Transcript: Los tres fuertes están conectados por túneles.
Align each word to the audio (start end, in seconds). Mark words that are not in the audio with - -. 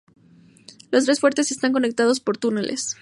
Los 0.89 1.05
tres 1.05 1.19
fuertes 1.19 1.51
están 1.51 1.73
conectados 1.73 2.19
por 2.21 2.35
túneles. 2.35 2.97